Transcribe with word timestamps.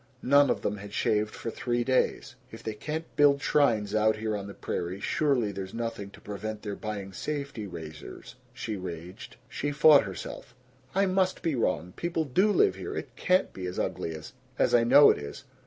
None 0.23 0.49
of 0.49 0.63
them 0.63 0.77
had 0.77 0.93
shaved 0.95 1.35
for 1.35 1.51
three 1.51 1.83
days. 1.83 2.33
"If 2.49 2.63
they 2.63 2.73
can't 2.73 3.05
build 3.15 3.39
shrines, 3.39 3.93
out 3.93 4.15
here 4.15 4.35
on 4.35 4.47
the 4.47 4.55
prairie, 4.55 4.99
surely 4.99 5.51
there's 5.51 5.75
nothing 5.75 6.09
to 6.09 6.19
prevent 6.19 6.63
their 6.63 6.75
buying 6.75 7.13
safety 7.13 7.67
razors!" 7.67 8.33
she 8.51 8.77
raged. 8.77 9.35
She 9.47 9.71
fought 9.71 10.05
herself: 10.05 10.55
"I 10.95 11.05
must 11.05 11.43
be 11.43 11.53
wrong. 11.53 11.93
People 11.97 12.25
do 12.25 12.51
live 12.51 12.73
here. 12.77 12.97
It 12.97 13.15
CAN'T 13.15 13.53
be 13.53 13.67
as 13.67 13.77
ugly 13.77 14.15
as 14.15 14.33
as 14.57 14.73
I 14.73 14.83
know 14.83 15.11
it 15.11 15.19
is! 15.19 15.43